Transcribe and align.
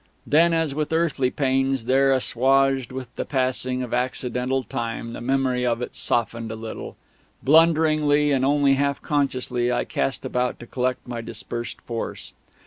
Then, 0.25 0.51
as 0.51 0.73
with 0.73 0.91
earthly 0.91 1.29
pains, 1.29 1.85
that 1.85 1.95
are 1.95 2.11
assuaged 2.11 2.91
with 2.91 3.15
the 3.17 3.23
passing 3.23 3.83
of 3.83 3.93
accidental 3.93 4.63
time, 4.63 5.11
the 5.11 5.21
memory 5.21 5.63
of 5.63 5.79
it 5.79 5.95
softened 5.95 6.49
a 6.51 6.55
little. 6.55 6.95
Blunderingly 7.43 8.31
and 8.31 8.43
only 8.43 8.73
half 8.73 8.99
consciously, 9.03 9.71
I 9.71 9.85
cast 9.85 10.25
about 10.25 10.59
to 10.59 10.65
collect 10.65 11.07
my 11.07 11.21
dispersed 11.21 11.81
force. 11.81 12.33